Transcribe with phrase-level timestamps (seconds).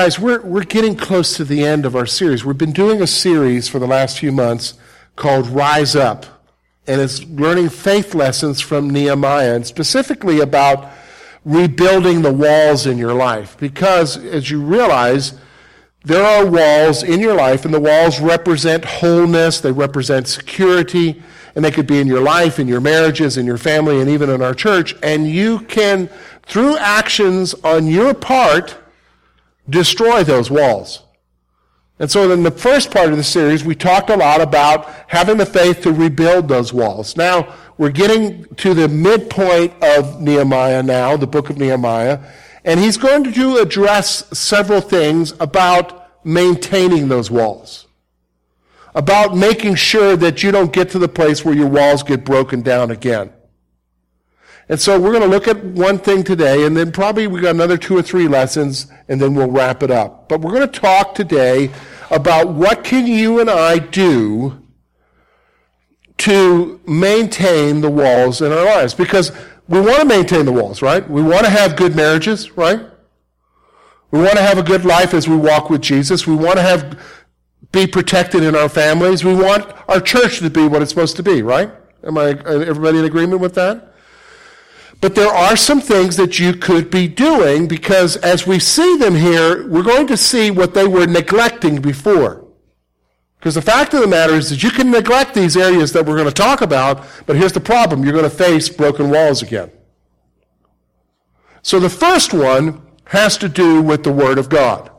[0.00, 2.44] Guys, we're, we're getting close to the end of our series.
[2.44, 4.74] We've been doing a series for the last few months
[5.16, 6.24] called Rise Up,
[6.86, 10.88] and it's learning faith lessons from Nehemiah, and specifically about
[11.44, 13.58] rebuilding the walls in your life.
[13.58, 15.36] Because, as you realize,
[16.04, 21.20] there are walls in your life, and the walls represent wholeness, they represent security,
[21.56, 24.30] and they could be in your life, in your marriages, in your family, and even
[24.30, 24.94] in our church.
[25.02, 26.08] And you can,
[26.44, 28.76] through actions on your part,
[29.68, 31.02] destroy those walls.
[31.98, 35.36] And so in the first part of the series, we talked a lot about having
[35.36, 37.16] the faith to rebuild those walls.
[37.16, 42.20] Now, we're getting to the midpoint of Nehemiah now, the book of Nehemiah,
[42.64, 47.86] and he's going to address several things about maintaining those walls.
[48.94, 52.62] About making sure that you don't get to the place where your walls get broken
[52.62, 53.32] down again.
[54.68, 57.54] And so we're going to look at one thing today, and then probably we got
[57.54, 60.28] another two or three lessons, and then we'll wrap it up.
[60.28, 61.70] But we're going to talk today
[62.10, 64.62] about what can you and I do
[66.18, 68.92] to maintain the walls in our lives.
[68.92, 69.32] Because
[69.68, 71.08] we want to maintain the walls, right?
[71.08, 72.80] We want to have good marriages, right?
[74.10, 76.26] We want to have a good life as we walk with Jesus.
[76.26, 76.98] We want to have
[77.70, 79.24] be protected in our families.
[79.24, 81.70] We want our church to be what it's supposed to be, right?
[82.02, 83.87] Am I everybody in agreement with that?
[85.00, 89.14] But there are some things that you could be doing because as we see them
[89.14, 92.44] here, we're going to see what they were neglecting before.
[93.38, 96.16] Because the fact of the matter is that you can neglect these areas that we're
[96.16, 98.02] going to talk about, but here's the problem.
[98.02, 99.70] You're going to face broken walls again.
[101.62, 104.90] So the first one has to do with the Word of God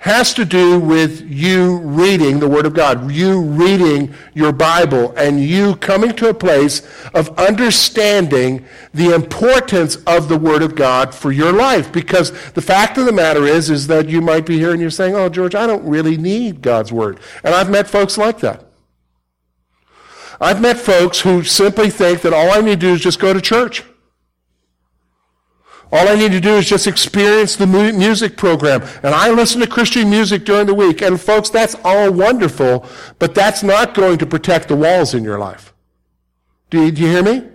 [0.00, 5.44] has to do with you reading the Word of God, you reading your Bible, and
[5.44, 6.80] you coming to a place
[7.12, 11.92] of understanding the importance of the Word of God for your life.
[11.92, 14.88] Because the fact of the matter is, is that you might be here and you're
[14.88, 17.20] saying, oh, George, I don't really need God's Word.
[17.44, 18.64] And I've met folks like that.
[20.40, 23.34] I've met folks who simply think that all I need to do is just go
[23.34, 23.84] to church.
[25.92, 28.82] All I need to do is just experience the music program.
[29.02, 31.02] And I listen to Christian music during the week.
[31.02, 32.86] And folks, that's all wonderful,
[33.18, 35.74] but that's not going to protect the walls in your life.
[36.70, 37.48] Do you, do you hear me?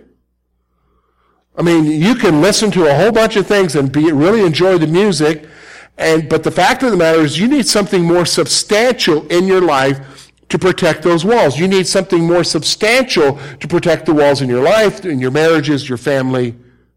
[1.56, 4.76] I mean, you can listen to a whole bunch of things and be, really enjoy
[4.76, 5.48] the music.
[5.96, 9.62] And, but the fact of the matter is you need something more substantial in your
[9.62, 11.58] life to protect those walls.
[11.58, 15.88] You need something more substantial to protect the walls in your life, in your marriages,
[15.88, 16.54] your family,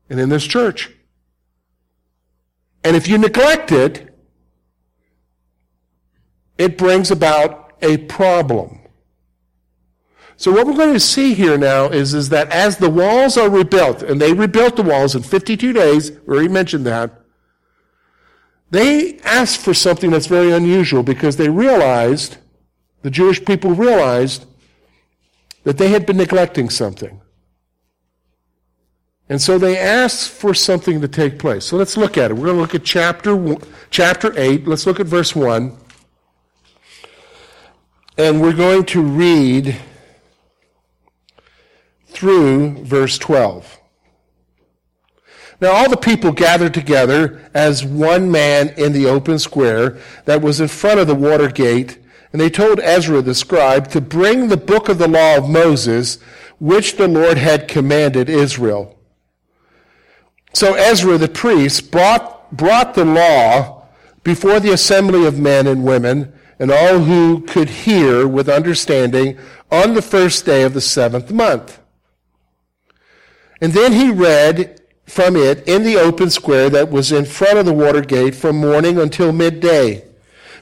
[0.09, 0.91] and in this church.
[2.83, 4.13] And if you neglect it,
[6.57, 8.79] it brings about a problem.
[10.35, 13.49] So what we're going to see here now is, is that as the walls are
[13.49, 17.11] rebuilt, and they rebuilt the walls in 52 days, we already mentioned that,
[18.71, 22.37] they asked for something that's very unusual because they realized,
[23.01, 24.45] the Jewish people realized,
[25.63, 27.19] that they had been neglecting something.
[29.29, 31.63] And so they asked for something to take place.
[31.63, 32.33] So let's look at it.
[32.33, 33.55] We're going to look at chapter,
[33.91, 34.67] chapter 8.
[34.67, 35.77] Let's look at verse 1.
[38.17, 39.77] And we're going to read
[42.07, 43.77] through verse 12.
[45.61, 50.59] Now all the people gathered together as one man in the open square that was
[50.59, 51.99] in front of the water gate,
[52.31, 56.19] and they told Ezra the scribe to bring the book of the law of Moses,
[56.59, 58.98] which the Lord had commanded Israel.
[60.53, 63.87] So Ezra the priest brought, brought the law
[64.23, 69.37] before the assembly of men and women and all who could hear with understanding
[69.71, 71.79] on the first day of the seventh month.
[73.61, 77.65] And then he read from it in the open square that was in front of
[77.65, 80.05] the water gate from morning until midday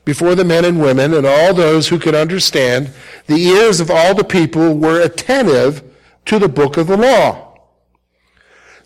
[0.06, 2.92] before the men and women and all those who could understand.
[3.26, 5.84] The ears of all the people were attentive
[6.26, 7.47] to the book of the law.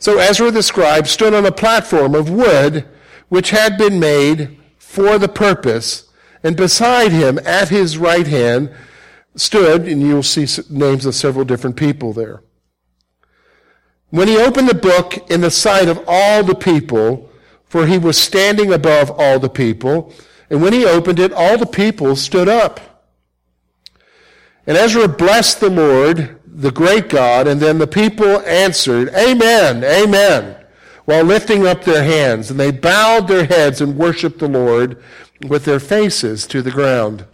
[0.01, 2.85] So Ezra the scribe stood on a platform of wood
[3.29, 6.09] which had been made for the purpose,
[6.43, 8.73] and beside him at his right hand
[9.35, 12.41] stood, and you'll see names of several different people there.
[14.09, 17.29] When he opened the book in the sight of all the people,
[17.63, 20.11] for he was standing above all the people,
[20.49, 23.05] and when he opened it, all the people stood up.
[24.65, 30.57] And Ezra blessed the Lord, the great God, and then the people answered, Amen, Amen,
[31.05, 32.51] while lifting up their hands.
[32.51, 35.01] And they bowed their heads and worshiped the Lord
[35.47, 37.25] with their faces to the ground.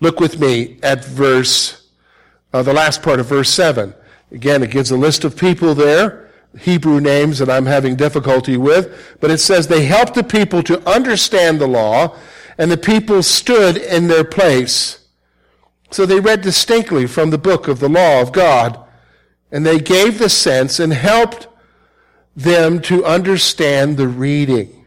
[0.00, 1.88] Look with me at verse,
[2.52, 3.94] uh, the last part of verse 7.
[4.32, 6.24] Again, it gives a list of people there
[6.58, 10.88] Hebrew names that I'm having difficulty with, but it says they helped the people to
[10.88, 12.16] understand the law,
[12.58, 15.03] and the people stood in their place.
[15.94, 18.84] So they read distinctly from the book of the law of God,
[19.52, 21.46] and they gave the sense and helped
[22.34, 24.86] them to understand the reading.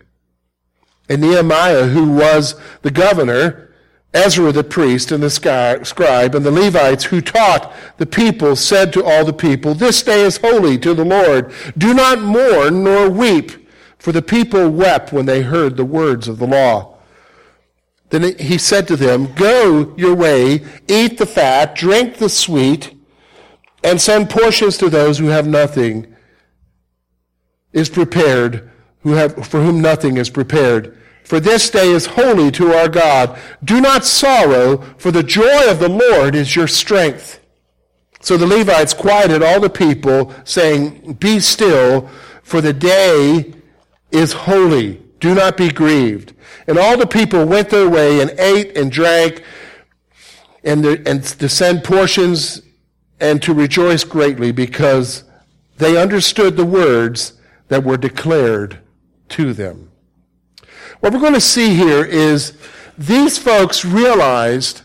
[1.07, 3.73] And Nehemiah, who was the governor,
[4.13, 9.05] Ezra the priest and the scribe and the Levites who taught the people said to
[9.05, 11.53] all the people, This day is holy to the Lord.
[11.77, 13.69] Do not mourn nor weep.
[13.97, 16.96] For the people wept when they heard the words of the law.
[18.09, 22.93] Then he said to them, Go your way, eat the fat, drink the sweet,
[23.83, 26.15] and send portions to those who have nothing
[27.73, 28.69] is prepared,
[29.01, 33.37] who have, for whom nothing is prepared for this day is holy to our God.
[33.61, 37.41] Do not sorrow, for the joy of the Lord is your strength.
[38.21, 42.09] So the Levites quieted all the people, saying, Be still,
[42.43, 43.53] for the day
[44.09, 45.03] is holy.
[45.19, 46.33] Do not be grieved.
[46.67, 49.41] And all the people went their way and ate and drank
[50.63, 52.61] and, and to send portions
[53.19, 55.23] and to rejoice greatly because
[55.77, 57.33] they understood the words
[57.69, 58.79] that were declared
[59.29, 59.91] to them.
[60.99, 62.57] What we're going to see here is
[62.97, 64.81] these folks realized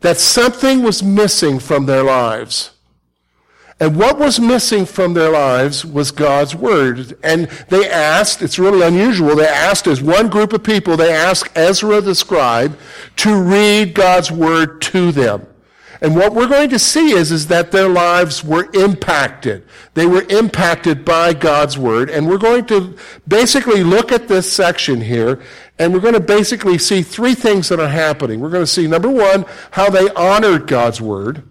[0.00, 2.72] that something was missing from their lives.
[3.80, 7.16] And what was missing from their lives was God's word.
[7.22, 11.56] And they asked, it's really unusual, they asked as one group of people, they asked
[11.56, 12.76] Ezra the scribe
[13.16, 15.46] to read God's word to them.
[16.00, 19.66] And what we're going to see is, is that their lives were impacted.
[19.94, 22.08] They were impacted by God's word.
[22.08, 22.96] And we're going to
[23.26, 25.40] basically look at this section here,
[25.78, 28.38] and we're going to basically see three things that are happening.
[28.38, 31.42] We're going to see, number one, how they honored God's word.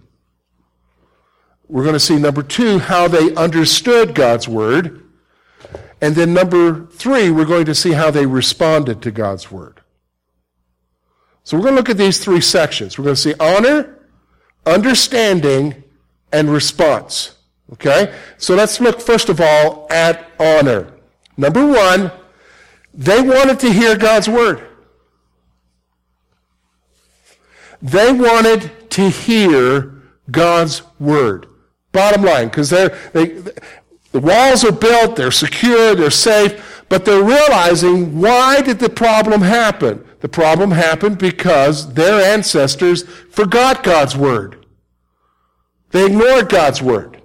[1.70, 5.04] We're going to see, number two, how they understood God's word.
[6.02, 9.82] And then number three, we're going to see how they responded to God's word.
[11.44, 12.98] So we're going to look at these three sections.
[12.98, 14.00] We're going to see honor,
[14.66, 15.84] understanding,
[16.32, 17.36] and response.
[17.74, 18.14] Okay?
[18.38, 20.94] So let's look first of all at honor.
[21.36, 22.12] Number one,
[22.94, 24.68] they wanted to hear God's word.
[27.82, 29.94] They wanted to hear
[30.32, 31.48] God's word.
[31.92, 32.88] Bottom line, because they,
[34.12, 39.42] the walls are built, they're secure, they're safe, but they're realizing why did the problem
[39.42, 40.04] happen?
[40.20, 44.66] The problem happened because their ancestors forgot God's word.
[45.92, 47.22] They ignored God's word.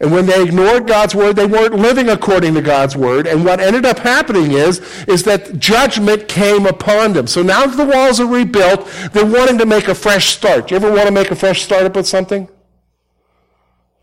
[0.00, 3.26] And when they ignored God's word, they weren't living according to God's word.
[3.26, 7.26] And what ended up happening is, is that judgment came upon them.
[7.26, 10.68] So now that the walls are rebuilt, they're wanting to make a fresh start.
[10.68, 12.48] Do you ever want to make a fresh start with something?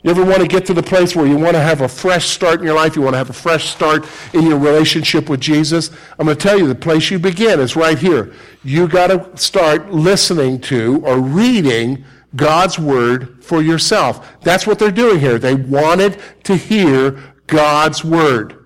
[0.07, 2.29] You ever want to get to the place where you want to have a fresh
[2.29, 2.95] start in your life?
[2.95, 5.91] You want to have a fresh start in your relationship with Jesus?
[6.17, 8.33] I'm going to tell you the place you begin is right here.
[8.63, 12.05] You got to start listening to or reading
[12.37, 14.25] God's word for yourself.
[14.43, 15.39] That's what they're doing here.
[15.39, 18.65] They wanted to hear God's word.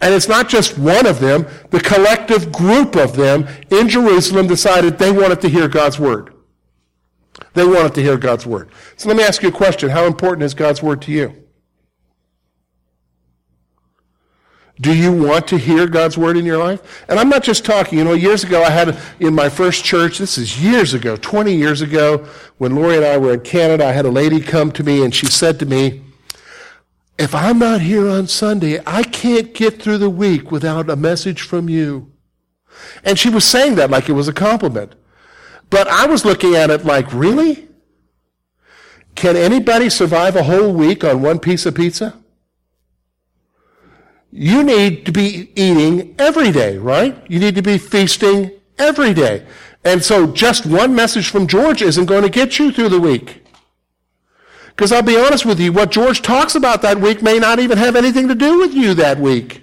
[0.00, 4.98] And it's not just one of them, the collective group of them in Jerusalem decided
[4.98, 6.34] they wanted to hear God's word.
[7.54, 8.70] They wanted to hear God's word.
[8.96, 9.90] So let me ask you a question.
[9.90, 11.42] How important is God's word to you?
[14.80, 17.04] Do you want to hear God's word in your life?
[17.08, 20.18] And I'm not just talking, you know, years ago I had in my first church,
[20.18, 22.26] this is years ago, 20 years ago,
[22.58, 25.14] when Lori and I were in Canada, I had a lady come to me and
[25.14, 26.02] she said to me,
[27.18, 31.42] if I'm not here on Sunday, I can't get through the week without a message
[31.42, 32.10] from you.
[33.04, 34.94] And she was saying that like it was a compliment.
[35.72, 37.66] But I was looking at it like, really?
[39.14, 42.14] Can anybody survive a whole week on one piece of pizza?
[44.30, 47.16] You need to be eating every day, right?
[47.26, 49.46] You need to be feasting every day.
[49.82, 53.42] And so just one message from George isn't going to get you through the week.
[54.68, 57.78] Because I'll be honest with you, what George talks about that week may not even
[57.78, 59.62] have anything to do with you that week.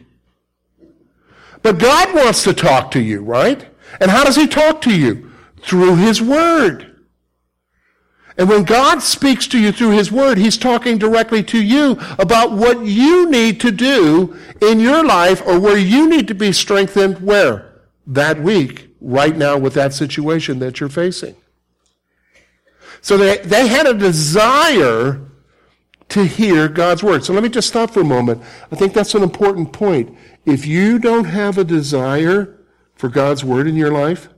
[1.62, 3.68] But God wants to talk to you, right?
[4.01, 5.28] And how does He talk to you?
[5.62, 6.86] Through His Word.
[8.38, 12.54] And when God speaks to you through His Word, He's talking directly to you about
[12.54, 17.20] what you need to do in your life or where you need to be strengthened
[17.20, 17.82] where?
[18.08, 21.36] That week, right now with that situation that you're facing.
[23.01, 25.22] So they, they had a desire
[26.10, 27.24] to hear God's Word.
[27.24, 28.42] So let me just stop for a moment.
[28.72, 30.18] I think that's an important point.
[30.46, 32.58] If you don't have a desire
[32.96, 34.30] for God's Word in your life,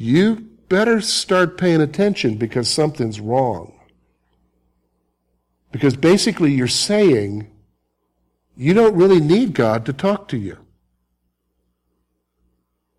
[0.00, 3.78] you better start paying attention because something's wrong.
[5.72, 7.50] Because basically you're saying
[8.56, 10.56] you don't really need God to talk to you.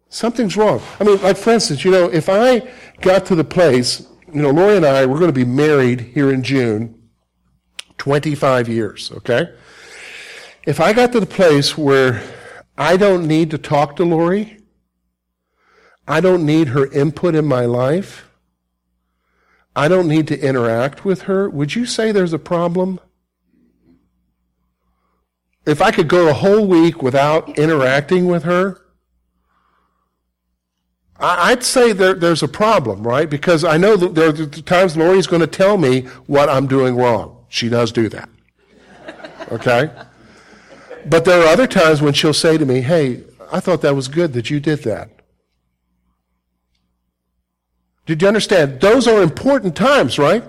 [0.10, 0.80] Something's wrong.
[1.00, 4.52] I mean, like for instance, you know, if I got to the place, you know,
[4.52, 7.02] Lori and I, we're going to be married here in June,
[7.98, 9.52] 25 years, okay?
[10.68, 12.22] If I got to the place where
[12.78, 14.61] I don't need to talk to Lori,
[16.08, 18.30] I don't need her input in my life,
[19.76, 23.00] I don't need to interact with her, would you say there's a problem?
[25.66, 28.82] If I could go a whole week without interacting with her,
[31.24, 33.30] I'd say there, there's a problem, right?
[33.30, 37.46] Because I know there are times Lori's going to tell me what I'm doing wrong.
[37.48, 38.28] She does do that.
[39.52, 39.92] Okay?
[41.06, 44.08] But there are other times when she'll say to me, hey, I thought that was
[44.08, 45.21] good that you did that.
[48.06, 48.82] Did you understand?
[48.82, 50.44] Those are important times, right?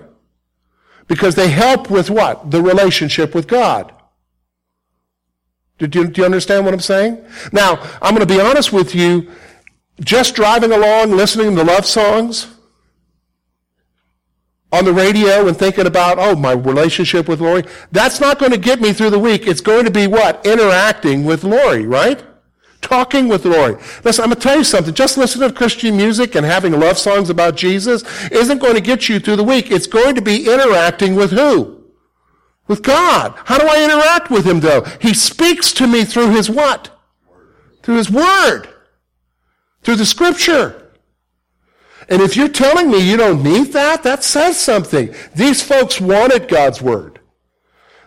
[1.07, 2.51] Because they help with what?
[2.51, 3.93] The relationship with God.
[5.77, 7.23] Did you, do you understand what I'm saying?
[7.51, 9.29] Now, I'm going to be honest with you.
[9.99, 12.47] Just driving along, listening to love songs
[14.71, 18.57] on the radio and thinking about, oh, my relationship with Lori, that's not going to
[18.57, 19.45] get me through the week.
[19.45, 20.43] It's going to be what?
[20.45, 22.23] Interacting with Lori, right?
[22.83, 23.75] Talking with Lori.
[24.03, 24.93] Listen, I'm going to tell you something.
[24.93, 29.09] Just listening to Christian music and having love songs about Jesus isn't going to get
[29.09, 29.71] you through the week.
[29.71, 31.81] It's going to be interacting with who?
[32.67, 33.33] With God.
[33.45, 34.83] How do I interact with Him though?
[35.01, 36.91] He speaks to me through His what?
[37.81, 38.67] Through His Word.
[39.81, 40.91] Through the Scripture.
[42.09, 45.15] And if you're telling me you don't need that, that says something.
[45.33, 47.21] These folks wanted God's Word.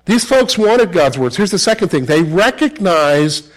[0.04, 1.36] These folks wanted God's words.
[1.36, 2.06] Here's the second thing.
[2.06, 3.50] They recognized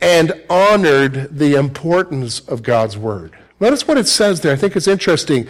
[0.00, 3.36] and honored the importance of God's word.
[3.58, 4.52] Notice what it says there.
[4.52, 5.46] I think it's interesting.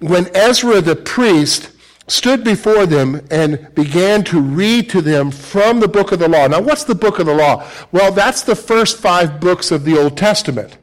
[0.00, 1.70] When Ezra the priest
[2.08, 6.46] stood before them and began to read to them from the book of the law.
[6.46, 7.68] Now, what's the book of the law?
[7.90, 10.78] Well, that's the first five books of the Old Testament.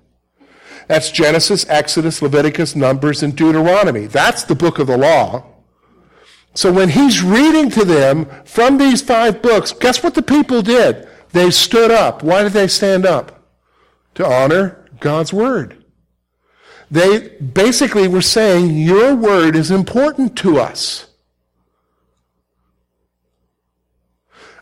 [0.88, 4.08] That's Genesis, Exodus, Leviticus, Numbers, and Deuteronomy.
[4.08, 5.46] That's the book of the law.
[6.56, 11.08] So when he's reading to them from these five books, guess what the people did?
[11.34, 12.24] They stood up.
[12.24, 13.44] Why did they stand up?
[14.16, 15.84] To honor God's word.
[16.90, 21.08] They basically were saying, Your word is important to us.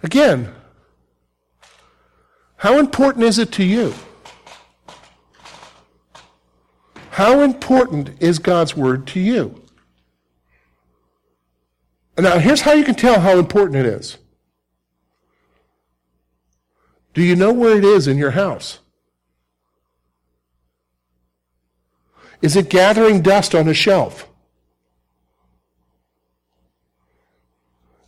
[0.02, 0.54] Again,
[2.56, 3.94] how important is it to you?
[7.12, 9.62] How important is God's word to you?
[12.18, 14.18] Now, here's how you can tell how important it is.
[17.14, 18.80] Do you know where it is in your house?
[22.42, 24.28] Is it gathering dust on a shelf?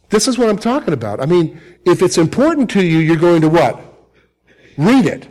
[0.09, 1.19] This is what I'm talking about.
[1.19, 3.83] I mean, if it's important to you, you're going to what?
[4.77, 5.27] Read it.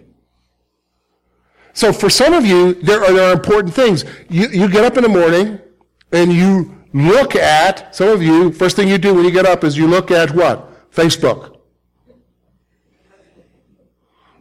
[1.72, 4.04] So for some of you, there are, there are important things.
[4.28, 5.58] You, you get up in the morning
[6.12, 9.64] and you look at, some of you, first thing you do when you get up
[9.64, 10.90] is you look at what?
[10.92, 11.51] Facebook.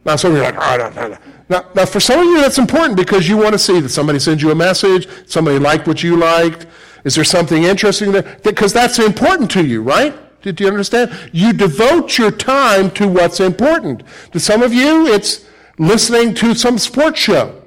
[0.04, 1.18] Now, some of you are like, oh, no, no, no.
[1.48, 4.18] Now, now, for some of you, that's important because you want to see that somebody
[4.18, 6.66] sends you a message, somebody liked what you liked.
[7.04, 8.38] Is there something interesting there?
[8.42, 10.14] Because that's important to you, right?
[10.42, 11.12] Did you understand?
[11.32, 14.02] You devote your time to what's important.
[14.32, 15.44] To some of you, it's
[15.78, 17.62] listening to some sports show.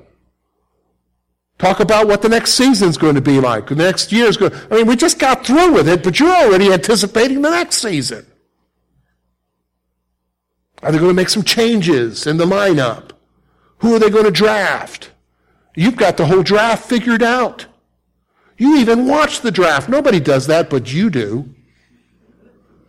[1.57, 3.67] Talk about what the next season's going to be like.
[3.67, 4.53] The next year's going.
[4.69, 8.25] I mean, we just got through with it, but you're already anticipating the next season.
[10.85, 13.09] Are they going to make some changes in the lineup?
[13.79, 15.09] Who are they going to draft?
[15.75, 17.65] You've got the whole draft figured out.
[18.59, 19.89] You even watch the draft.
[19.89, 21.49] Nobody does that, but you do.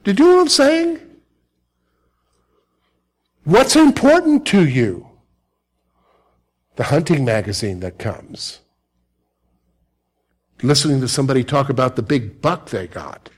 [0.04, 1.00] Do you know what I'm saying?
[3.44, 5.08] What's important to you?
[6.76, 8.60] The hunting magazine that comes.
[10.62, 13.30] Listening to somebody talk about the big buck they got.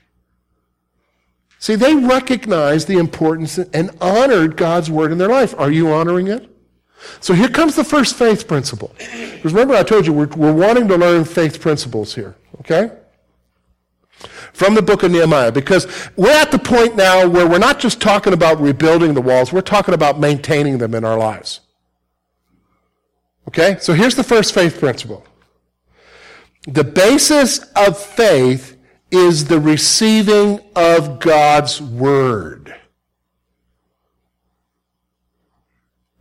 [1.59, 5.53] See, they recognized the importance and honored God's word in their life.
[5.59, 6.49] Are you honoring it?
[7.19, 8.95] So here comes the first faith principle.
[8.97, 12.91] Because remember, I told you we're, we're wanting to learn faith principles here, okay?
[14.53, 18.01] From the book of Nehemiah, because we're at the point now where we're not just
[18.01, 21.59] talking about rebuilding the walls, we're talking about maintaining them in our lives.
[23.49, 23.77] Okay?
[23.79, 25.25] So here's the first faith principle.
[26.67, 28.77] The basis of faith
[29.11, 32.75] is the receiving of God's word.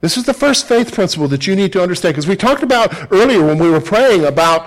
[0.00, 3.12] This is the first faith principle that you need to understand because we talked about
[3.12, 4.66] earlier when we were praying about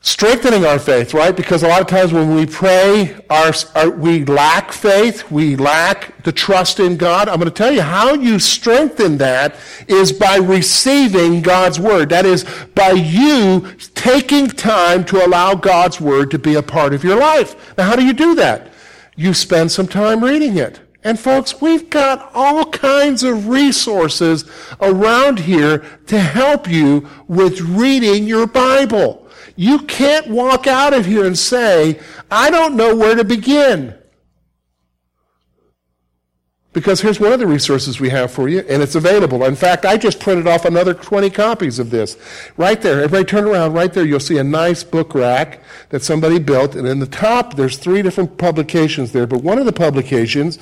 [0.00, 1.36] strengthening our faith, right?
[1.36, 6.22] Because a lot of times when we pray, our, our, we lack faith, we lack
[6.22, 7.28] the trust in God.
[7.28, 9.56] I'm going to tell you how you strengthen that
[9.88, 12.10] is by receiving God's word.
[12.10, 17.02] That is by you taking time to allow God's word to be a part of
[17.02, 17.76] your life.
[17.76, 18.72] Now, how do you do that?
[19.16, 20.80] You spend some time reading it.
[21.04, 24.44] And folks, we've got all kinds of resources
[24.80, 29.27] around here to help you with reading your Bible.
[29.60, 31.98] You can't walk out of here and say,
[32.30, 33.92] I don't know where to begin.
[36.72, 39.44] Because here's one of the resources we have for you, and it's available.
[39.44, 42.16] In fact, I just printed off another 20 copies of this.
[42.56, 46.38] Right there, everybody turn around, right there, you'll see a nice book rack that somebody
[46.38, 50.60] built, and in the top, there's three different publications there, but one of the publications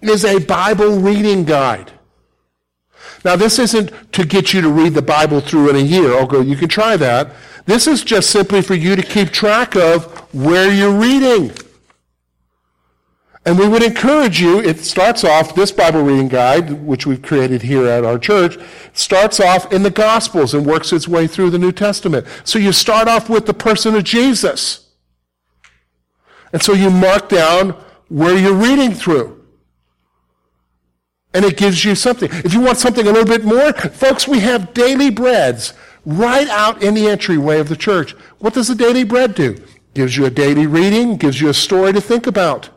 [0.00, 1.92] is a Bible reading guide.
[3.24, 6.40] Now, this isn't to get you to read the Bible through in a year, although
[6.40, 7.32] you can try that.
[7.66, 11.52] This is just simply for you to keep track of where you're reading.
[13.46, 17.62] And we would encourage you, it starts off, this Bible reading guide, which we've created
[17.62, 18.58] here at our church,
[18.94, 22.26] starts off in the Gospels and works its way through the New Testament.
[22.44, 24.88] So you start off with the person of Jesus.
[26.54, 27.70] And so you mark down
[28.08, 29.43] where you're reading through.
[31.34, 32.30] And it gives you something.
[32.32, 35.74] If you want something a little bit more, folks, we have daily breads
[36.06, 38.12] right out in the entryway of the church.
[38.38, 39.56] What does the daily bread do?
[39.94, 42.70] Gives you a daily reading, gives you a story to think about.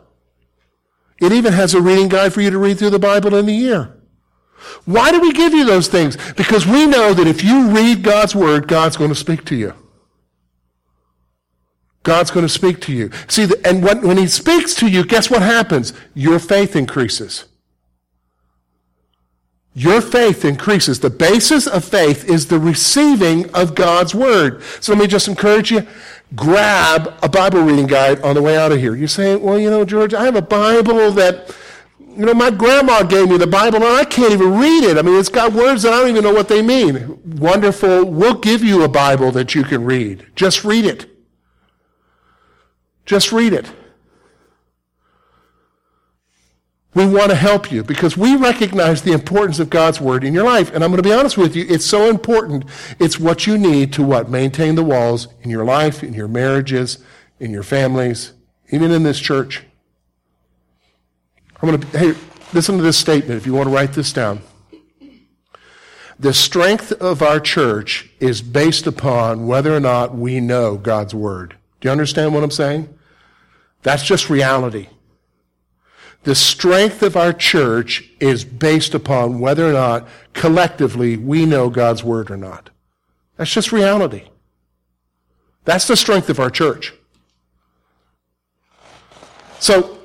[1.20, 3.52] It even has a reading guide for you to read through the Bible in a
[3.52, 3.94] year.
[4.84, 6.16] Why do we give you those things?
[6.34, 9.74] Because we know that if you read God's Word, God's going to speak to you.
[12.02, 13.10] God's going to speak to you.
[13.28, 15.92] See, and when He speaks to you, guess what happens?
[16.14, 17.44] Your faith increases.
[19.74, 21.00] Your faith increases.
[21.00, 24.62] The basis of faith is the receiving of God's word.
[24.80, 25.86] So let me just encourage you
[26.34, 28.94] grab a Bible reading guide on the way out of here.
[28.94, 31.54] You're saying, well, you know, George, I have a Bible that,
[32.00, 34.98] you know, my grandma gave me the Bible and I can't even read it.
[34.98, 37.20] I mean, it's got words that I don't even know what they mean.
[37.38, 38.04] Wonderful.
[38.04, 40.26] We'll give you a Bible that you can read.
[40.34, 41.06] Just read it.
[43.06, 43.70] Just read it.
[46.94, 50.44] We want to help you because we recognize the importance of God's word in your
[50.44, 50.72] life.
[50.72, 52.64] And I'm going to be honest with you, it's so important.
[52.98, 54.30] It's what you need to what?
[54.30, 56.98] Maintain the walls in your life, in your marriages,
[57.38, 58.32] in your families,
[58.70, 59.64] even in this church.
[61.60, 62.14] I'm going to, hey,
[62.52, 64.40] listen to this statement if you want to write this down.
[66.18, 71.56] The strength of our church is based upon whether or not we know God's word.
[71.80, 72.92] Do you understand what I'm saying?
[73.82, 74.88] That's just reality.
[76.28, 82.04] The strength of our church is based upon whether or not collectively we know God's
[82.04, 82.68] word or not.
[83.38, 84.24] That's just reality.
[85.64, 86.92] That's the strength of our church.
[89.58, 90.00] So,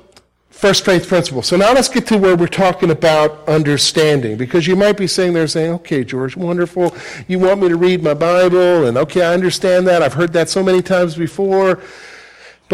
[0.48, 1.42] first faith principle.
[1.42, 4.38] So now let's get to where we're talking about understanding.
[4.38, 6.96] Because you might be sitting there saying, okay, George, wonderful.
[7.28, 10.00] You want me to read my Bible, and okay, I understand that.
[10.00, 11.82] I've heard that so many times before.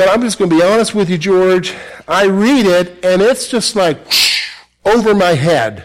[0.01, 1.75] But I'm just going to be honest with you, George.
[2.09, 3.99] I read it, and it's just like
[4.87, 5.85] over my head.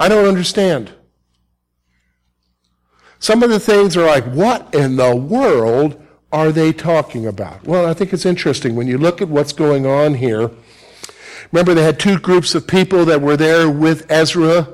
[0.00, 0.92] I don't understand.
[3.18, 7.64] Some of the things are like, what in the world are they talking about?
[7.64, 10.50] Well, I think it's interesting when you look at what's going on here.
[11.52, 14.68] Remember, they had two groups of people that were there with Ezra.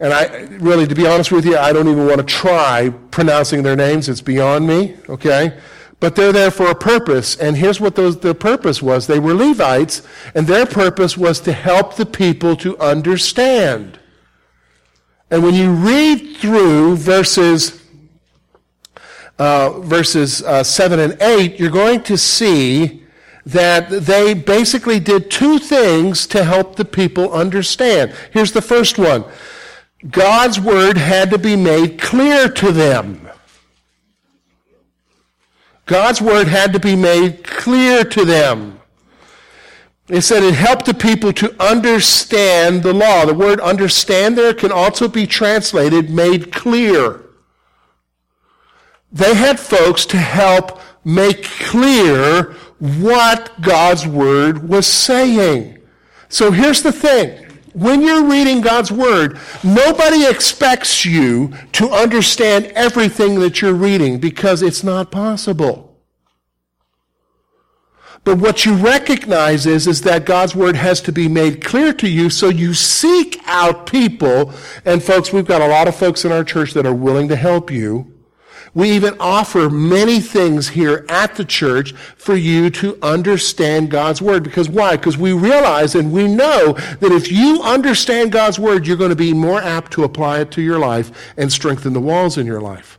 [0.00, 3.62] And I really, to be honest with you, I don't even want to try pronouncing
[3.62, 4.08] their names.
[4.08, 5.56] It's beyond me, okay?
[5.98, 7.36] But they're there for a purpose.
[7.36, 9.06] And here's what those, their purpose was.
[9.06, 10.02] They were Levites,
[10.34, 13.98] and their purpose was to help the people to understand.
[15.30, 17.82] And when you read through verses,
[19.38, 23.02] uh, verses uh, 7 and 8, you're going to see
[23.46, 28.12] that they basically did two things to help the people understand.
[28.32, 29.24] Here's the first one.
[30.10, 33.28] God's word had to be made clear to them.
[35.86, 38.80] God's word had to be made clear to them.
[40.08, 43.24] It said it helped the people to understand the law.
[43.24, 47.22] The word understand there can also be translated made clear.
[49.10, 55.78] They had folks to help make clear what God's word was saying.
[56.28, 57.45] So here's the thing.
[57.76, 64.62] When you're reading God's Word, nobody expects you to understand everything that you're reading because
[64.62, 65.94] it's not possible.
[68.24, 72.08] But what you recognize is, is that God's Word has to be made clear to
[72.08, 74.54] you, so you seek out people.
[74.86, 77.36] And folks, we've got a lot of folks in our church that are willing to
[77.36, 78.15] help you
[78.76, 84.44] We even offer many things here at the church for you to understand God's Word.
[84.44, 84.98] Because why?
[84.98, 89.16] Because we realize and we know that if you understand God's Word, you're going to
[89.16, 92.60] be more apt to apply it to your life and strengthen the walls in your
[92.60, 92.98] life.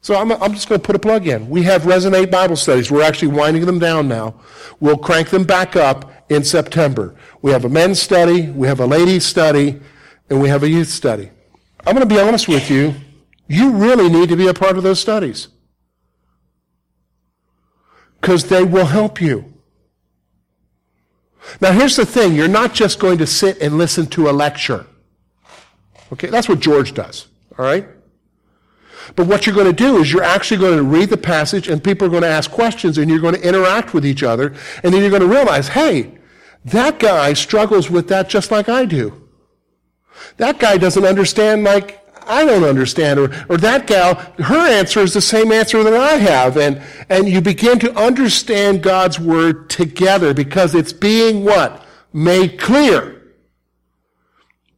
[0.00, 1.48] So I'm, I'm just going to put a plug in.
[1.48, 2.90] We have Resonate Bible studies.
[2.90, 4.34] We're actually winding them down now.
[4.80, 7.14] We'll crank them back up in September.
[7.40, 9.78] We have a men's study, we have a ladies' study,
[10.28, 11.30] and we have a youth study.
[11.86, 12.96] I'm going to be honest with you.
[13.48, 15.48] You really need to be a part of those studies.
[18.20, 19.52] Because they will help you.
[21.60, 24.86] Now, here's the thing you're not just going to sit and listen to a lecture.
[26.12, 27.28] Okay, that's what George does.
[27.58, 27.86] All right?
[29.14, 31.82] But what you're going to do is you're actually going to read the passage and
[31.82, 34.54] people are going to ask questions and you're going to interact with each other.
[34.82, 36.18] And then you're going to realize, hey,
[36.64, 39.28] that guy struggles with that just like I do.
[40.38, 43.18] That guy doesn't understand like I don't understand.
[43.18, 46.56] Or, or that gal, her answer is the same answer that I have.
[46.56, 51.84] And, and you begin to understand God's word together because it's being what?
[52.12, 53.12] Made clear.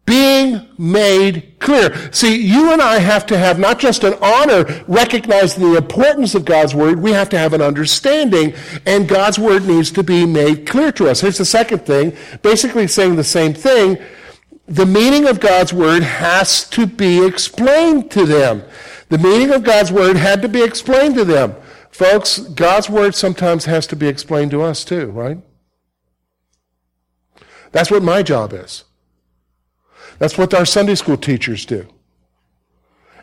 [0.04, 2.10] Being made clear.
[2.12, 6.46] See, you and I have to have not just an honor recognizing the importance of
[6.46, 8.54] God's word, we have to have an understanding,
[8.86, 11.20] and God's word needs to be made clear to us.
[11.20, 13.98] Here's the second thing, basically saying the same thing
[14.68, 18.62] the meaning of God's word has to be explained to them.
[19.08, 21.56] The meaning of God's word had to be explained to them.
[21.90, 25.38] Folks, God's word sometimes has to be explained to us too, right?
[27.72, 28.84] That's what my job is.
[30.18, 31.86] That's what our Sunday school teachers do.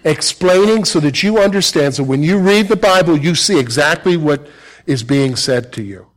[0.04, 1.96] Explaining so that you understand.
[1.96, 4.48] So when you read the Bible, you see exactly what
[4.86, 6.08] is being said to you.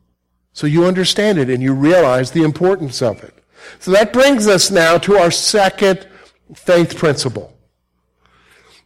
[0.52, 3.37] So you understand it and you realize the importance of it.
[3.78, 6.06] So that brings us now to our second
[6.54, 7.56] faith principle.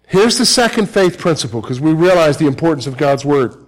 [0.06, 3.66] Here's the second faith principle because we realize the importance of God's Word.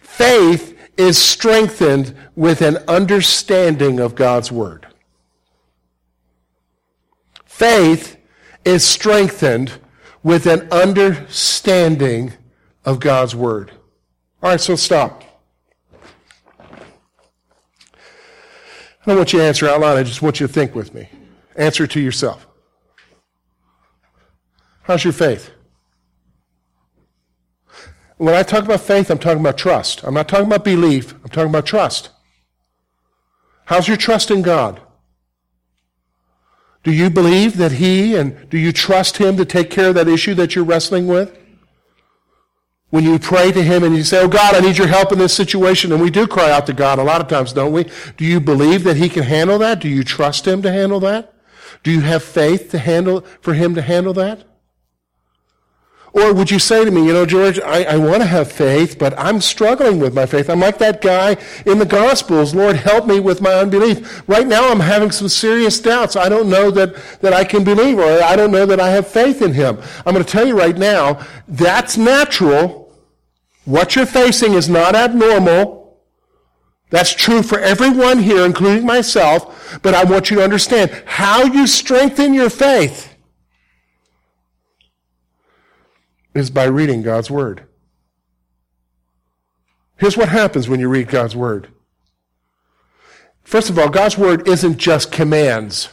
[0.00, 4.86] Faith is strengthened with an understanding of God's Word.
[7.46, 8.18] Faith
[8.64, 9.72] is strengthened
[10.22, 12.34] with an understanding
[12.84, 13.70] of God's Word.
[14.42, 15.24] All right, so stop.
[19.02, 19.96] I don't want you to answer out loud.
[19.96, 21.08] I just want you to think with me.
[21.56, 22.46] Answer to yourself.
[24.82, 25.50] How's your faith?
[28.18, 30.04] When I talk about faith, I'm talking about trust.
[30.04, 31.14] I'm not talking about belief.
[31.24, 32.10] I'm talking about trust.
[33.64, 34.80] How's your trust in God?
[36.82, 40.08] Do you believe that He and do you trust Him to take care of that
[40.08, 41.39] issue that you're wrestling with?
[42.90, 45.18] When you pray to Him and you say, Oh God, I need your help in
[45.18, 47.86] this situation, and we do cry out to God a lot of times, don't we?
[48.16, 49.80] Do you believe that He can handle that?
[49.80, 51.32] Do you trust Him to handle that?
[51.82, 54.44] Do you have faith to handle, for Him to handle that?
[56.12, 58.98] Or would you say to me, you know, George, I, I want to have faith,
[58.98, 60.50] but I'm struggling with my faith.
[60.50, 62.54] I'm like that guy in the Gospels.
[62.54, 64.28] Lord, help me with my unbelief.
[64.28, 66.16] Right now, I'm having some serious doubts.
[66.16, 69.06] I don't know that, that I can believe, or I don't know that I have
[69.06, 69.78] faith in Him.
[70.04, 72.79] I'm going to tell you right now, that's natural.
[73.64, 75.98] What you're facing is not abnormal.
[76.90, 79.78] That's true for everyone here, including myself.
[79.82, 83.14] But I want you to understand how you strengthen your faith
[86.34, 87.64] is by reading God's Word.
[89.96, 91.68] Here's what happens when you read God's Word.
[93.42, 95.90] First of all, God's Word isn't just commands.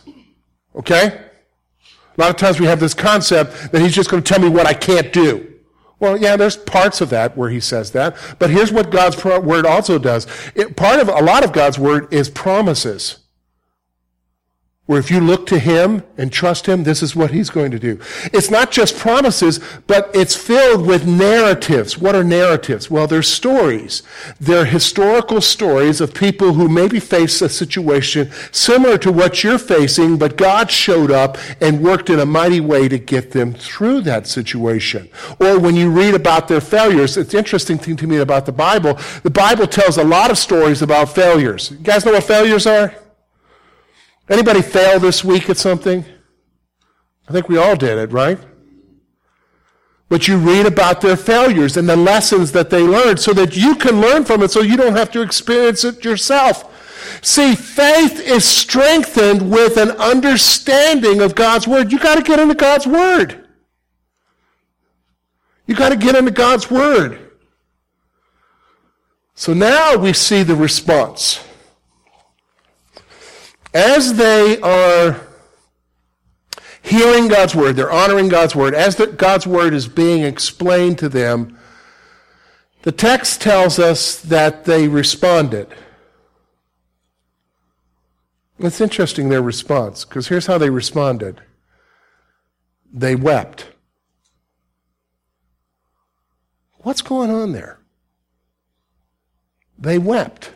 [0.76, 1.22] Okay?
[2.18, 4.50] A lot of times we have this concept that He's just going to tell me
[4.50, 5.57] what I can't do.
[6.00, 8.16] Well, yeah, there's parts of that where He says that.
[8.40, 10.28] But here's what God's Word also does.
[10.56, 13.20] It, part of, a lot of God's Word is promises
[14.88, 17.80] where if you look to Him and trust Him, this is what He's going to
[17.80, 18.00] do.
[18.34, 21.98] It's not just promises, but it's filled with narratives.
[21.98, 22.90] What are narratives?
[22.90, 24.02] Well, they're stories.
[24.40, 30.18] They're historical stories of people who maybe face a situation similar to what you're facing,
[30.18, 34.26] but God showed up and worked in a mighty way to get them through that
[34.26, 35.10] situation.
[35.40, 38.98] Or when you read about their failures, it's interesting thing to me about the Bible.
[39.24, 41.72] The Bible tells a lot of stories about failures.
[41.72, 42.96] You guys know what failures are?
[44.30, 46.04] Anybody fail this week at something?
[47.28, 48.40] I think we all did it, right?
[50.10, 53.76] But you read about their failures and the lessons that they learned so that you
[53.76, 56.74] can learn from it so you don't have to experience it yourself.
[57.22, 61.92] See, faith is strengthened with an understanding of God's Word.
[61.92, 63.48] You got to get into God's Word.
[65.66, 67.20] You got to get into God's Word.
[69.36, 71.44] So now we see the response
[73.78, 75.22] as they are
[76.82, 78.74] hearing God's word, they're honoring God's word.
[78.74, 81.60] As the, God's word is being explained to them,
[82.82, 85.68] the text tells us that they responded.
[88.58, 91.42] It's interesting their response, because here's how they responded
[92.92, 93.68] they wept.
[96.80, 97.80] What's going on there?
[99.78, 100.52] They wept.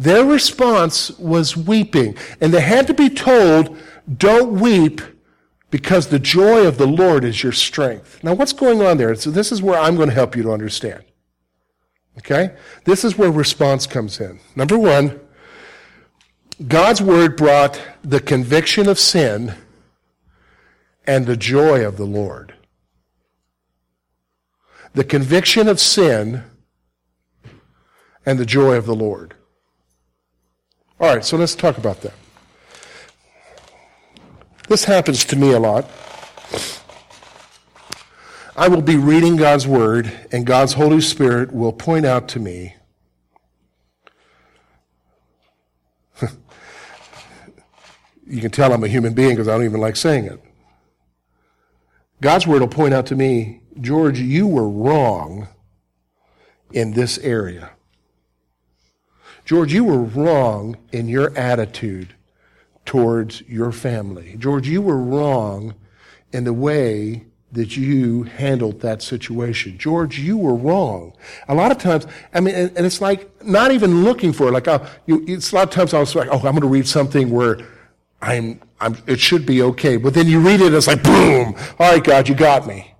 [0.00, 2.16] Their response was weeping.
[2.40, 3.76] And they had to be told,
[4.16, 5.02] don't weep
[5.70, 8.24] because the joy of the Lord is your strength.
[8.24, 9.14] Now, what's going on there?
[9.14, 11.04] So, this is where I'm going to help you to understand.
[12.16, 12.56] Okay?
[12.86, 14.40] This is where response comes in.
[14.56, 15.20] Number one,
[16.66, 19.54] God's word brought the conviction of sin
[21.06, 22.54] and the joy of the Lord.
[24.94, 26.44] The conviction of sin
[28.24, 29.34] and the joy of the Lord.
[31.00, 32.12] All right, so let's talk about that.
[34.68, 35.90] This happens to me a lot.
[38.54, 42.74] I will be reading God's Word, and God's Holy Spirit will point out to me
[48.26, 50.44] you can tell I'm a human being because I don't even like saying it.
[52.20, 55.48] God's Word will point out to me, George, you were wrong
[56.70, 57.70] in this area.
[59.50, 62.14] George, you were wrong in your attitude
[62.84, 64.36] towards your family.
[64.38, 65.74] George, you were wrong
[66.32, 69.76] in the way that you handled that situation.
[69.76, 71.14] George, you were wrong.
[71.48, 74.52] A lot of times, I mean, and, and it's like not even looking for it.
[74.52, 76.68] Like, uh, you, it's a lot of times I was like, oh, I'm going to
[76.68, 77.58] read something where
[78.22, 79.96] I'm, I'm, it should be okay.
[79.96, 81.56] But then you read it, it's like, boom.
[81.80, 82.94] All right, God, you got me.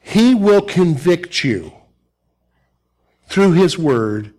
[0.00, 1.70] He will convict you
[3.28, 4.33] through His Word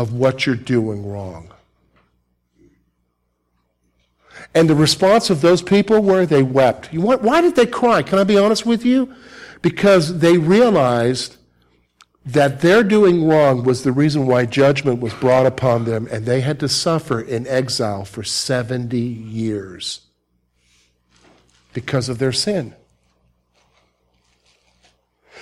[0.00, 1.52] of what you're doing wrong.
[4.54, 6.92] And the response of those people were they wept.
[6.94, 8.02] why did they cry?
[8.02, 9.14] Can I be honest with you?
[9.60, 11.36] Because they realized
[12.24, 16.40] that their doing wrong was the reason why judgment was brought upon them, and they
[16.40, 20.00] had to suffer in exile for 70 years
[21.74, 22.74] because of their sin.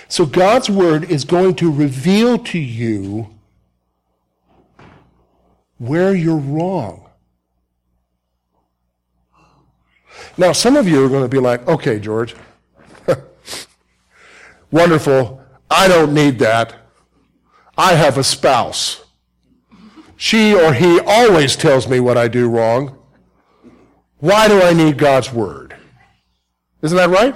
[0.09, 3.38] So God's word is going to reveal to you
[5.79, 7.09] where you're wrong.
[10.37, 12.35] Now, some of you are going to be like, okay, George,
[14.71, 15.41] wonderful.
[15.69, 16.75] I don't need that.
[17.77, 19.03] I have a spouse.
[20.17, 22.97] She or he always tells me what I do wrong.
[24.17, 25.75] Why do I need God's word?
[26.81, 27.35] Isn't that right?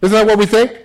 [0.00, 0.81] Isn't that what we think?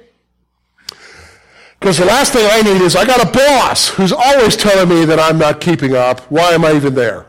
[1.88, 5.06] Because the last thing I need is I got a boss who's always telling me
[5.06, 6.20] that I'm not keeping up.
[6.30, 7.28] Why am I even there?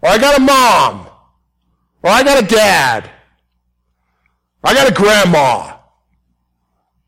[0.00, 1.08] Or I got a mom.
[2.04, 3.10] Or I got a dad.
[4.62, 5.75] I got a grandma.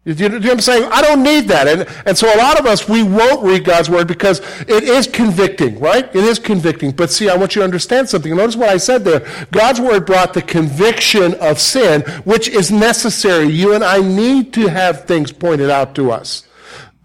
[0.05, 0.89] You, know what I'm saying?
[0.91, 1.69] I don't need that.
[1.69, 5.07] And, and so a lot of us, we won't read God's word because it is
[5.07, 6.05] convicting, right?
[6.15, 6.93] It is convicting.
[6.93, 8.35] But see, I want you to understand something.
[8.35, 9.29] Notice what I said there.
[9.51, 13.49] God's word brought the conviction of sin, which is necessary.
[13.49, 16.48] You and I need to have things pointed out to us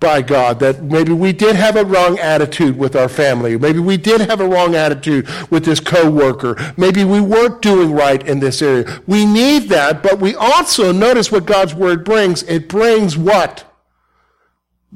[0.04, 3.58] by God that maybe we did have a wrong attitude with our family.
[3.58, 6.74] Maybe we did have a wrong attitude with this coworker.
[6.78, 9.02] Maybe we weren't doing right in this area.
[9.08, 12.44] We need that, but we also notice what God's word brings.
[12.44, 13.64] It brings what?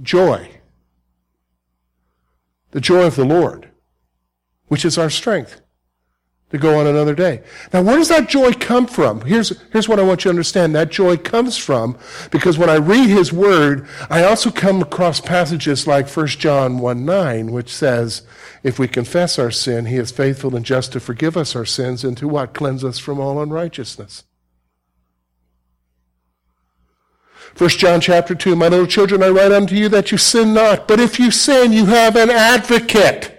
[0.02, 0.52] Joy.
[2.72, 3.70] The joy of the Lord,
[4.67, 5.62] which is our strength
[6.50, 7.44] to go on another day.
[7.74, 9.22] Now, where does that joy come from?
[9.22, 10.74] Here's, here's what I want you to understand.
[10.74, 11.98] That joy comes from
[12.32, 17.06] because when I read his word, I also come across passages like 1 John 1
[17.06, 18.22] 9, which says,
[18.64, 22.06] if we confess our sin, he is faithful and just to forgive us our sins
[22.06, 22.54] and to what?
[22.54, 24.24] Cleanse us from all unrighteousness.
[27.58, 30.88] 1 John chapter 2, my little children, I write unto you that you sin not,
[30.88, 33.37] but if you sin, you have an advocate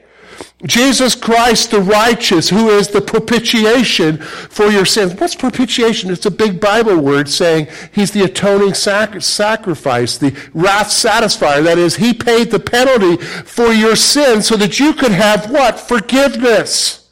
[0.64, 5.14] Jesus Christ the righteous, who is the propitiation for your sins.
[5.14, 6.10] What's propitiation?
[6.10, 11.62] It's a big Bible word saying he's the atoning sac- sacrifice, the wrath satisfier.
[11.62, 15.78] That is, he paid the penalty for your sins so that you could have what?
[15.78, 17.08] Forgiveness.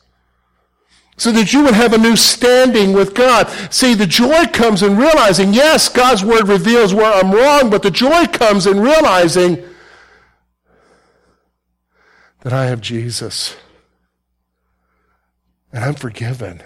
[1.16, 3.48] So that you would have a new standing with God.
[3.70, 7.92] See, the joy comes in realizing, yes, God's word reveals where I'm wrong, but the
[7.92, 9.62] joy comes in realizing
[12.46, 13.56] that I have Jesus
[15.72, 16.62] and I'm forgiven.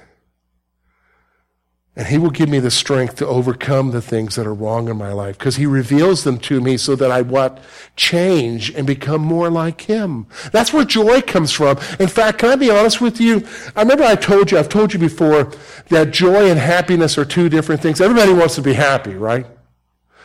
[1.96, 4.98] And He will give me the strength to overcome the things that are wrong in
[4.98, 7.64] my life because He reveals them to me so that I what?
[7.96, 10.26] Change and become more like Him.
[10.52, 11.78] That's where joy comes from.
[11.98, 13.48] In fact, can I be honest with you?
[13.74, 15.50] I remember I told you, I've told you before
[15.88, 18.02] that joy and happiness are two different things.
[18.02, 19.46] Everybody wants to be happy, right?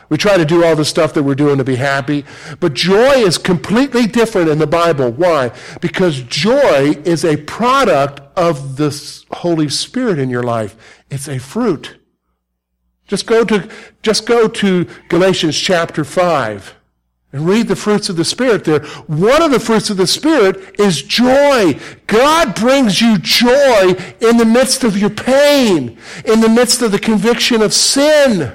[0.08, 2.24] We try to do all the stuff that we're doing to be happy.
[2.60, 5.10] But joy is completely different in the Bible.
[5.10, 5.52] Why?
[5.80, 10.76] Because joy is a product of the Holy Spirit in your life.
[11.10, 11.98] It's a fruit.
[13.06, 13.68] Just go to,
[14.02, 16.74] just go to Galatians chapter 5
[17.32, 18.80] and read the fruits of the Spirit there.
[19.06, 21.78] One of the fruits of the Spirit is joy.
[22.06, 26.98] God brings you joy in the midst of your pain, in the midst of the
[26.98, 28.54] conviction of sin.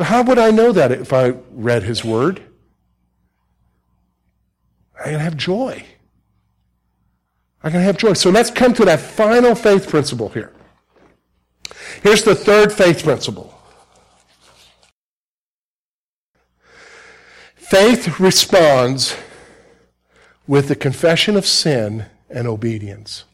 [0.00, 2.40] But how would I know that if I read His Word?
[4.98, 5.84] I can have joy.
[7.62, 8.14] I can have joy.
[8.14, 10.54] So let's come to that final faith principle here.
[12.02, 13.54] Here's the third faith principle.
[17.56, 19.14] Faith responds
[20.46, 23.24] with the confession of sin and obedience.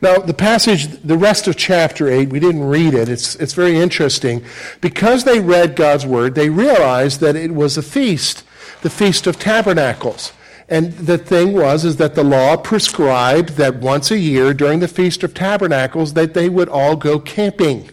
[0.00, 3.08] Now, the passage, the rest of chapter 8, we didn't read it.
[3.08, 4.44] It's, it's very interesting.
[4.80, 8.44] Because they read God's word, they realized that it was a feast,
[8.82, 10.32] the Feast of Tabernacles.
[10.68, 14.88] And the thing was is that the law prescribed that once a year during the
[14.88, 17.90] Feast of Tabernacles that they would all go camping.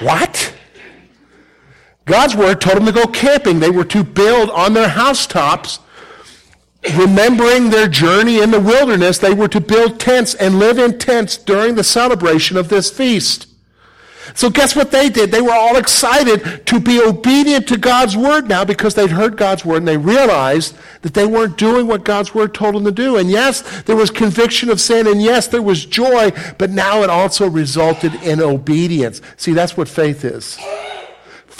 [0.00, 0.54] What?
[2.04, 3.60] God's word told them to go camping.
[3.60, 5.78] They were to build on their housetops
[6.96, 11.36] remembering their journey in the wilderness, they were to build tents and live in tents
[11.36, 13.46] during the celebration of this feast.
[14.34, 15.30] So guess what they did?
[15.30, 19.64] They were all excited to be obedient to God's word now because they'd heard God's
[19.64, 23.16] word and they realized that they weren't doing what God's word told them to do.
[23.16, 27.10] And yes, there was conviction of sin and yes, there was joy, but now it
[27.10, 29.20] also resulted in obedience.
[29.36, 30.58] See, that's what faith is.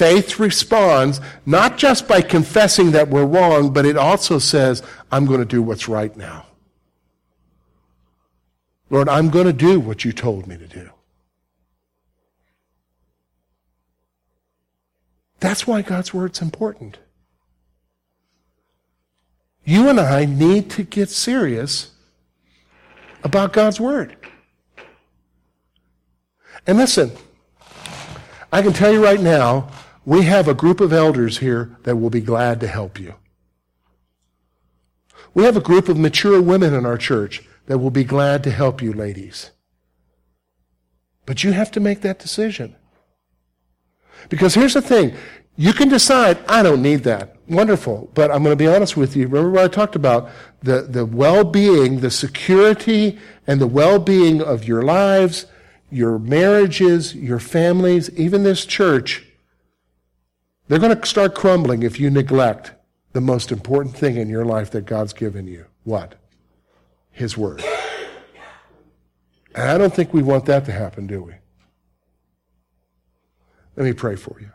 [0.01, 4.83] Faith responds not just by confessing that we're wrong, but it also says,
[5.13, 6.47] I'm going to do what's right now.
[8.89, 10.89] Lord, I'm going to do what you told me to do.
[15.39, 16.97] That's why God's word's important.
[19.67, 21.91] You and I need to get serious
[23.23, 24.17] about God's word.
[26.67, 27.13] And listen,
[28.51, 29.71] I can tell you right now,
[30.05, 33.15] we have a group of elders here that will be glad to help you.
[35.35, 38.51] We have a group of mature women in our church that will be glad to
[38.51, 39.51] help you, ladies.
[41.27, 42.75] But you have to make that decision.
[44.29, 45.15] Because here's the thing
[45.57, 47.37] you can decide, I don't need that.
[47.49, 48.11] Wonderful.
[48.15, 49.27] But I'm going to be honest with you.
[49.29, 50.31] Remember what I talked about?
[50.63, 55.47] The, the well being, the security, and the well being of your lives,
[55.91, 59.27] your marriages, your families, even this church.
[60.71, 62.71] They're going to start crumbling if you neglect
[63.13, 65.67] the most important thing in your life that God's given you.
[65.83, 66.15] What?
[67.11, 67.65] His Word.
[69.57, 71.33] And I don't think we want that to happen, do we?
[73.75, 74.53] Let me pray for you.